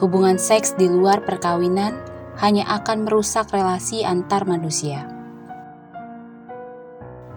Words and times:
Hubungan 0.00 0.40
seks 0.40 0.76
di 0.78 0.88
luar 0.88 1.24
perkawinan 1.24 1.92
hanya 2.38 2.64
akan 2.70 3.04
merusak 3.04 3.50
relasi 3.50 4.06
antar 4.06 4.46
manusia. 4.46 5.04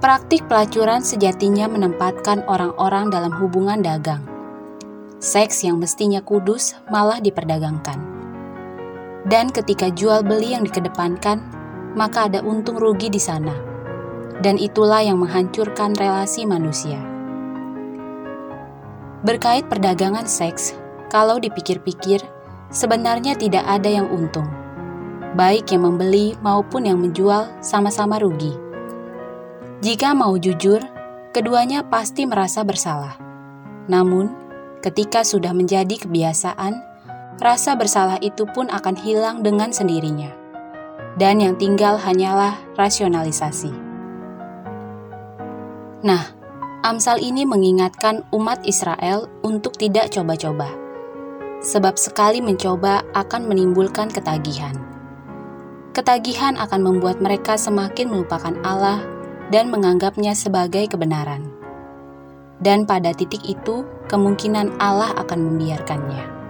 Praktik 0.01 0.49
pelacuran 0.49 1.05
sejatinya 1.05 1.69
menempatkan 1.69 2.41
orang-orang 2.49 3.13
dalam 3.13 3.33
hubungan 3.37 3.85
dagang. 3.85 4.25
Seks 5.21 5.61
yang 5.61 5.77
mestinya 5.77 6.25
kudus 6.25 6.73
malah 6.89 7.21
diperdagangkan. 7.21 8.10
Dan 9.27 9.53
ketika 9.53 9.93
jual 9.93 10.25
beli 10.25 10.57
yang 10.57 10.65
dikedepankan, 10.65 11.41
maka 11.93 12.25
ada 12.25 12.41
untung 12.41 12.79
rugi 12.81 13.11
di 13.11 13.21
sana. 13.21 13.53
Dan 14.41 14.57
itulah 14.57 15.05
yang 15.05 15.21
menghancurkan 15.21 15.93
relasi 15.93 16.49
manusia. 16.49 16.97
Berkait 19.21 19.69
perdagangan 19.69 20.25
seks, 20.25 20.73
kalau 21.13 21.37
dipikir-pikir, 21.37 22.25
sebenarnya 22.73 23.37
tidak 23.37 23.61
ada 23.69 23.85
yang 23.85 24.09
untung. 24.09 24.49
Baik 25.37 25.69
yang 25.69 25.85
membeli 25.85 26.33
maupun 26.41 26.89
yang 26.89 26.97
menjual 26.97 27.45
sama-sama 27.61 28.17
rugi. 28.17 28.57
Jika 29.85 30.17
mau 30.17 30.33
jujur, 30.41 30.81
keduanya 31.29 31.85
pasti 31.85 32.25
merasa 32.25 32.65
bersalah. 32.65 33.13
Namun, 33.85 34.33
ketika 34.81 35.21
sudah 35.21 35.53
menjadi 35.53 36.01
kebiasaan, 36.01 36.90
rasa 37.41 37.73
bersalah 37.73 38.21
itu 38.21 38.45
pun 38.53 38.69
akan 38.69 38.95
hilang 38.95 39.41
dengan 39.41 39.73
sendirinya. 39.73 40.29
Dan 41.17 41.41
yang 41.43 41.57
tinggal 41.59 41.99
hanyalah 41.99 42.55
rasionalisasi. 42.79 43.73
Nah, 46.05 46.23
Amsal 46.81 47.21
ini 47.21 47.45
mengingatkan 47.45 48.25
umat 48.33 48.65
Israel 48.65 49.29
untuk 49.45 49.77
tidak 49.77 50.09
coba-coba. 50.09 50.65
Sebab 51.61 51.93
sekali 51.93 52.41
mencoba 52.41 53.05
akan 53.13 53.45
menimbulkan 53.45 54.09
ketagihan. 54.09 54.73
Ketagihan 55.93 56.57
akan 56.57 56.81
membuat 56.81 57.21
mereka 57.21 57.53
semakin 57.53 58.09
melupakan 58.09 58.57
Allah 58.65 58.97
dan 59.53 59.69
menganggapnya 59.69 60.33
sebagai 60.33 60.89
kebenaran. 60.89 61.45
Dan 62.57 62.89
pada 62.89 63.13
titik 63.13 63.45
itu, 63.45 63.85
kemungkinan 64.09 64.81
Allah 64.81 65.13
akan 65.21 65.53
membiarkannya. 65.53 66.40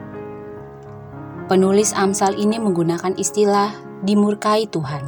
Penulis 1.52 1.92
Amsal 1.92 2.40
ini 2.40 2.64
menggunakan 2.64 3.12
istilah 3.20 3.76
dimurkai 4.08 4.72
Tuhan. 4.72 5.04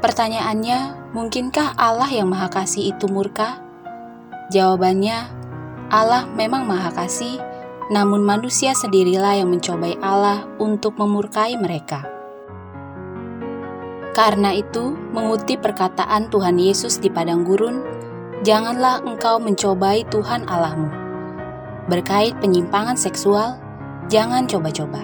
Pertanyaannya, 0.00 1.12
mungkinkah 1.12 1.76
Allah 1.76 2.08
yang 2.08 2.32
Maha 2.32 2.48
Kasih 2.48 2.96
itu 2.96 3.12
murka? 3.12 3.60
Jawabannya, 4.48 5.28
Allah 5.92 6.24
memang 6.32 6.64
Maha 6.64 6.96
Kasih, 6.96 7.44
namun 7.92 8.24
manusia 8.24 8.72
sendirilah 8.72 9.36
yang 9.36 9.52
mencobai 9.52 10.00
Allah 10.00 10.48
untuk 10.56 10.96
memurkai 10.96 11.60
mereka. 11.60 12.00
Karena 14.16 14.56
itu, 14.56 14.96
mengutip 15.12 15.60
perkataan 15.60 16.32
Tuhan 16.32 16.56
Yesus 16.56 16.96
di 17.04 17.12
padang 17.12 17.44
gurun, 17.44 17.84
janganlah 18.48 19.04
engkau 19.04 19.36
mencobai 19.36 20.08
Tuhan 20.08 20.48
Allahmu. 20.48 20.88
Berkait 21.92 22.32
penyimpangan 22.40 22.96
seksual, 22.96 23.60
Jangan 24.12 24.44
coba-coba. 24.44 25.00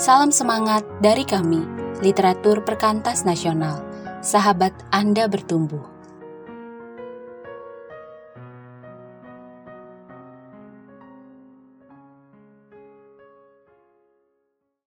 Salam 0.00 0.32
semangat 0.32 0.80
dari 1.04 1.28
kami, 1.28 1.60
Literatur 2.00 2.64
Perkantas 2.64 3.28
Nasional. 3.28 3.84
Sahabat 4.24 4.72
Anda 4.88 5.28
bertumbuh. 5.28 5.91